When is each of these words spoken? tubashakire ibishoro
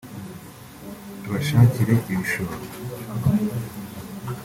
tubashakire 1.21 1.93
ibishoro 2.11 2.55